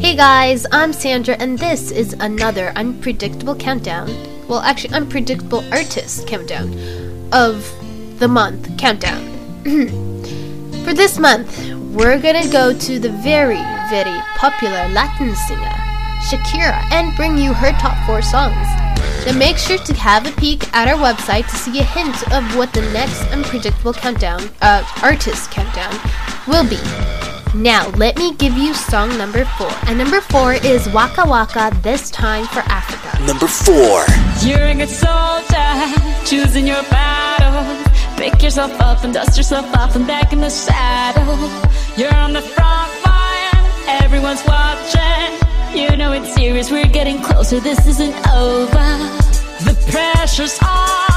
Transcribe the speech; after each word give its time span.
Hey 0.00 0.14
guys, 0.14 0.64
I'm 0.70 0.92
Sandra, 0.92 1.34
and 1.40 1.58
this 1.58 1.90
is 1.90 2.12
another 2.20 2.68
unpredictable 2.76 3.56
countdown. 3.56 4.06
Well, 4.46 4.60
actually, 4.60 4.94
unpredictable 4.94 5.64
artist 5.72 6.28
countdown 6.28 6.72
of 7.32 7.68
the 8.20 8.28
month 8.28 8.78
countdown. 8.78 9.20
For 10.84 10.94
this 10.94 11.18
month, 11.18 11.50
we're 11.92 12.20
gonna 12.20 12.48
go 12.48 12.72
to 12.78 12.98
the 13.00 13.10
very, 13.10 13.60
very 13.90 14.20
popular 14.36 14.88
Latin 14.90 15.34
singer, 15.34 15.76
Shakira, 16.30 16.80
and 16.92 17.16
bring 17.16 17.36
you 17.36 17.52
her 17.52 17.72
top 17.72 17.98
four 18.06 18.22
songs. 18.22 18.68
Then 19.24 19.36
make 19.36 19.58
sure 19.58 19.78
to 19.78 19.94
have 19.94 20.26
a 20.28 20.40
peek 20.40 20.72
at 20.72 20.86
our 20.86 20.94
website 20.94 21.50
to 21.50 21.56
see 21.56 21.80
a 21.80 21.84
hint 21.84 22.22
of 22.32 22.56
what 22.56 22.72
the 22.72 22.82
next 22.92 23.20
unpredictable 23.32 23.94
countdown, 23.94 24.48
uh, 24.62 24.88
artist 25.02 25.50
countdown, 25.50 25.98
will 26.46 26.66
be. 26.66 27.27
Now, 27.54 27.88
let 27.96 28.16
me 28.16 28.34
give 28.34 28.54
you 28.54 28.74
song 28.74 29.16
number 29.18 29.44
four. 29.44 29.70
And 29.86 29.98
number 29.98 30.20
four 30.20 30.54
is 30.54 30.88
Waka 30.90 31.24
Waka, 31.26 31.70
This 31.82 32.10
Time 32.10 32.46
for 32.46 32.60
Africa. 32.60 33.22
Number 33.24 33.46
four. 33.46 34.04
You're 34.42 34.66
a 34.66 34.74
good 34.74 34.88
soldier, 34.88 36.24
choosing 36.24 36.66
your 36.66 36.82
battle. 36.84 37.64
Pick 38.16 38.42
yourself 38.42 38.72
up 38.80 39.04
and 39.04 39.14
dust 39.14 39.36
yourself 39.36 39.66
off 39.76 39.96
and 39.96 40.06
back 40.06 40.32
in 40.32 40.40
the 40.40 40.50
saddle. 40.50 41.36
You're 41.96 42.14
on 42.14 42.32
the 42.32 42.42
front 42.42 42.92
line, 43.04 43.64
everyone's 44.02 44.44
watching. 44.46 45.38
You 45.74 45.96
know 45.96 46.12
it's 46.12 46.34
serious, 46.34 46.70
we're 46.70 46.86
getting 46.86 47.20
closer, 47.22 47.60
this 47.60 47.86
isn't 47.86 48.14
over. 48.28 48.88
The 49.64 49.76
pressure's 49.90 50.58
on, 50.62 51.07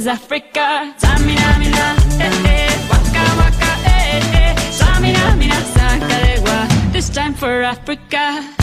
is 0.00 0.06
Africa. 0.06 0.94
Tamina, 0.98 1.58
mina, 1.58 1.86
eh, 2.24 2.44
eh, 2.46 2.88
waka, 2.88 3.24
waka, 3.40 3.72
eh, 3.84 4.38
eh. 4.40 4.54
Tamina, 4.78 5.36
mina, 5.36 5.60
sangalewa, 5.74 6.92
this 6.92 7.10
time 7.10 7.34
for 7.34 7.62
Africa. 7.62 8.59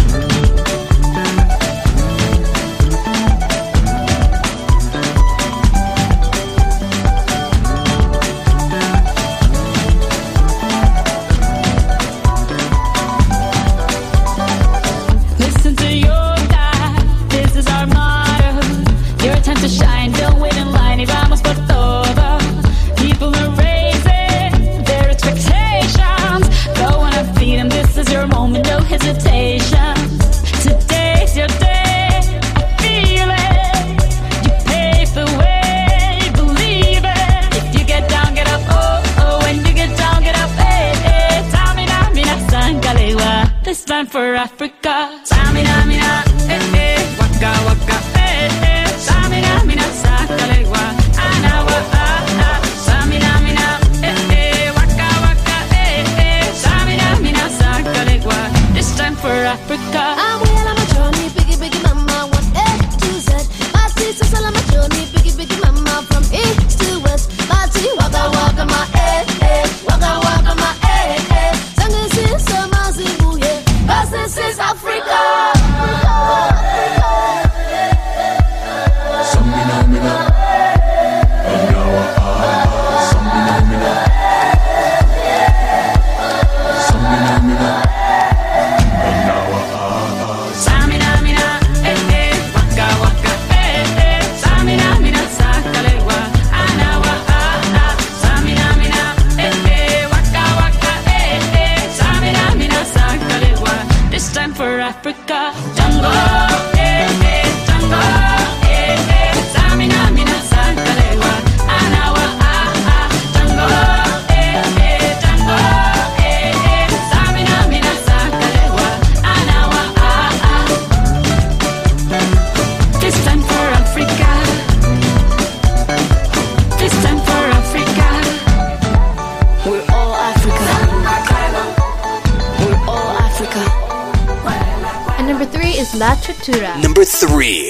Is 135.77 135.94
La 135.94 136.15
Tutura. 136.15 136.75
Number 136.81 137.06
three. 137.06 137.69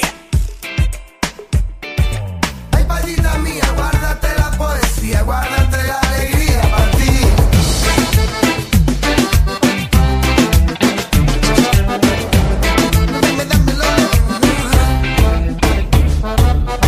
Ay, 2.72 2.84
palita 2.88 3.38
mía, 3.40 3.64
guárdate 3.76 4.30
la 4.38 4.52
poesía, 4.58 5.22
guárdate 5.24 5.78
la 5.84 6.00
alegría 6.00 6.62
para 6.72 6.92
ti. 6.92 7.12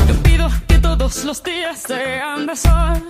No 0.08 0.24
pido 0.24 0.50
que 0.68 0.78
todos 0.78 1.26
los 1.26 1.44
días 1.44 1.80
sean 1.86 2.46
de 2.48 2.56
sol. 2.56 3.04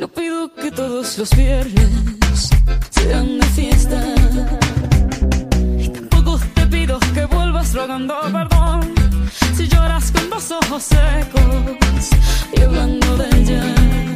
No 0.00 0.08
pido 0.08 0.52
que 0.52 0.72
todos 0.72 1.16
los 1.16 1.30
viernes 1.30 2.50
sean 2.90 3.38
de 3.38 3.46
fiesta. 3.46 4.65
Que 7.14 7.26
vuelvas 7.26 7.74
rogando 7.74 8.14
perdón. 8.32 8.94
Si 9.54 9.68
lloras 9.68 10.10
con 10.12 10.30
los 10.30 10.50
ojos 10.50 10.82
secos 10.82 12.10
y 12.56 12.60
hablando 12.60 13.16
de 13.16 13.38
ella. 13.38 14.15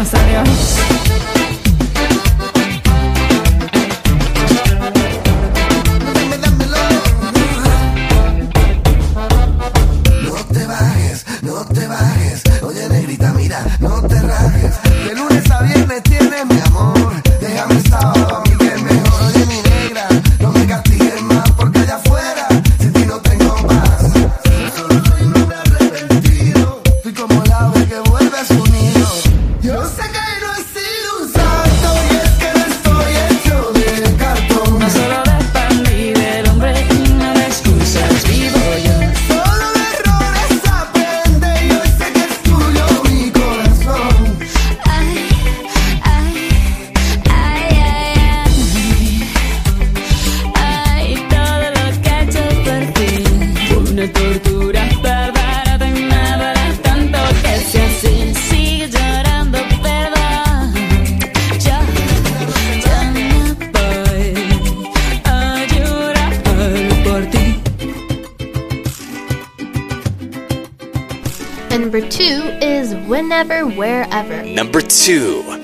Nazario. 0.00 0.89
And 71.70 71.82
number 71.82 72.00
two 72.00 72.58
is 72.60 72.94
whenever, 73.06 73.64
wherever. 73.64 74.42
Number 74.42 74.80
two. 74.80 75.59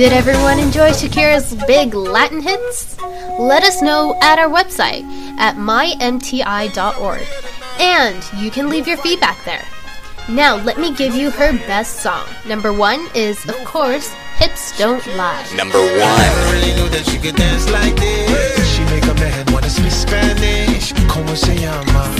Did 0.00 0.14
everyone 0.14 0.58
enjoy 0.58 0.92
Shakira's 0.92 1.54
big 1.66 1.92
Latin 1.92 2.40
hits? 2.40 2.98
Let 3.38 3.62
us 3.62 3.82
know 3.82 4.16
at 4.22 4.38
our 4.38 4.48
website 4.48 5.02
at 5.36 5.56
mymti.org. 5.56 7.26
And 7.78 8.24
you 8.42 8.50
can 8.50 8.70
leave 8.70 8.88
your 8.88 8.96
feedback 8.96 9.44
there. 9.44 9.62
Now, 10.26 10.56
let 10.56 10.78
me 10.78 10.94
give 10.94 11.14
you 11.14 11.30
her 11.32 11.52
best 11.52 11.96
song. 11.96 12.26
Number 12.46 12.72
one 12.72 13.08
is, 13.14 13.46
of 13.46 13.56
course, 13.66 14.08
Hips 14.38 14.74
Don't 14.78 15.06
Lie. 15.18 15.46
Number 15.54 15.78
one. 15.78 15.90
I 16.00 16.50
really 16.50 16.74
knew 16.80 16.88
that 16.88 17.04
she 17.04 17.18
could 17.18 17.36
dance 17.36 17.70
like 17.70 17.94
this. 17.96 18.74
She 18.74 18.82
make 18.84 19.04
a 19.04 19.12
man 19.20 19.52
wanna 19.52 19.68
speak 19.68 19.90
Spanish. 19.90 20.94
Como 21.08 21.34
se 21.34 21.56
llama? 21.56 22.19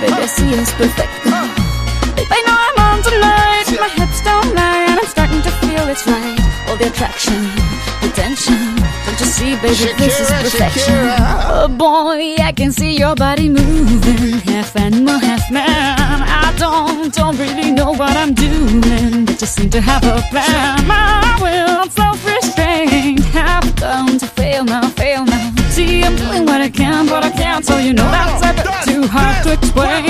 Baby, 0.00 0.12
I 0.12 0.26
see 0.26 0.50
it's 0.50 0.72
perfect. 0.72 1.12
Babe, 2.16 2.30
I 2.30 2.40
know 2.46 2.56
I'm 2.66 2.78
on 2.88 2.98
tonight, 3.04 3.66
my 3.78 3.88
hips 3.88 4.20
don't 4.24 4.54
lie, 4.54 4.86
and 4.88 4.98
I'm 4.98 5.06
starting 5.06 5.42
to 5.42 5.52
feel 5.60 5.86
it's 5.88 6.06
right. 6.06 6.40
All 6.68 6.76
the 6.76 6.88
attraction, 6.88 7.40
the 8.00 8.10
tension. 8.14 8.60
Don't 9.04 9.20
you 9.20 9.26
see, 9.26 9.54
baby, 9.56 9.92
this 10.00 10.20
is 10.20 10.30
perfection. 10.30 10.94
Shakira. 10.94 11.18
Oh 11.52 11.68
boy, 11.68 12.36
I 12.42 12.52
can 12.52 12.72
see 12.72 12.96
your 12.96 13.14
body 13.14 13.48
moving, 13.48 14.40
half 14.50 14.74
animal, 14.76 15.18
half 15.18 15.50
man. 15.50 15.68
I 15.68 16.54
don't, 16.56 17.12
don't 17.12 17.36
really 17.38 17.70
know 17.70 17.92
what 17.92 18.16
I'm 18.16 18.32
doing, 18.32 19.24
but 19.26 19.38
just 19.38 19.54
seem 19.56 19.70
to 19.70 19.80
have 19.80 20.04
a 20.04 20.22
plan. 20.30 20.86
My 20.86 21.38
will, 21.42 21.82
I'm 21.82 21.90
self-restrained, 21.90 23.20
have 23.36 23.76
come 23.76 24.18
to 24.18 24.26
fail 24.26 24.64
now, 24.64 24.88
fail 24.90 25.24
now. 25.24 25.52
See, 25.70 26.02
I'm 26.04 26.16
doing 26.16 26.46
what 26.46 26.60
I 26.60 26.70
can, 26.70 27.06
but 27.06 27.24
I 27.24 27.30
can't, 27.30 27.64
so 27.64 27.78
you 27.78 27.92
know 27.92 28.10
bit 28.10 28.19
too 29.02 29.08
hard 29.08 29.44
to 29.44 29.52
explain. 29.52 30.09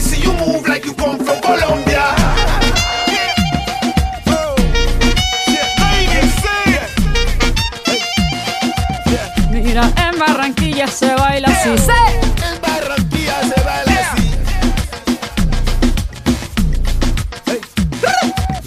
Me 0.00 0.06
see 0.06 0.22
you 0.22 0.32
move 0.34 0.66
like 0.66 0.84
you 0.84 0.94
come 0.94 1.18
from 1.18 1.40
Colombia. 1.40 2.04
Mira, 9.50 9.92
en 9.96 10.18
Barranquilla 10.18 10.86
se 10.86 11.14
baila 11.14 11.48
así. 11.48 11.70
¡Sí! 11.76 11.92
En 12.48 12.60
Barranquilla 12.62 13.36
se 13.42 13.60
baila 13.62 14.12
así. 14.12 14.26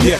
Yeah, 0.04 0.20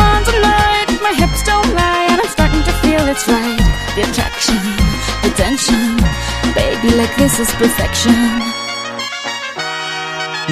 my 1.11 1.25
hips 1.25 1.43
don't 1.43 1.73
lie, 1.75 2.07
and 2.09 2.21
I'm 2.21 2.27
starting 2.29 2.63
to 2.63 2.71
feel 2.83 3.05
it's 3.07 3.27
right. 3.27 3.59
The 3.95 4.03
attraction, 4.09 4.55
the 5.23 5.31
tension. 5.35 5.97
Baby, 6.55 6.95
like 6.95 7.13
this 7.17 7.39
is 7.39 7.49
perfection. 7.55 8.15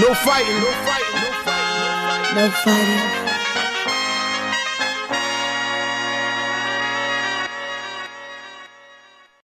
No 0.03 0.13
fighting, 0.25 0.59
no 0.59 0.71
fighting, 0.87 1.21
no 1.23 1.31
fighting. 1.45 2.35
No 2.35 2.49
fighting. 2.63 3.28